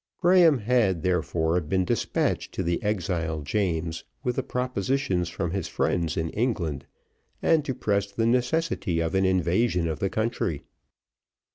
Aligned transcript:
Graham 0.19 0.57
had, 0.57 1.03
therefore, 1.03 1.61
been 1.61 1.85
despatched 1.85 2.55
to 2.55 2.63
the 2.63 2.81
exiled 2.81 3.45
James, 3.45 4.03
with 4.23 4.35
the 4.37 4.41
propositions 4.41 5.29
from 5.29 5.51
his 5.51 5.67
friends 5.67 6.17
in 6.17 6.31
England, 6.31 6.87
and 7.39 7.63
to 7.65 7.75
press 7.75 8.11
the 8.11 8.25
necessity 8.25 8.99
of 8.99 9.13
an 9.13 9.25
invasion 9.25 9.87
of 9.87 9.99
the 9.99 10.09
country. 10.09 10.63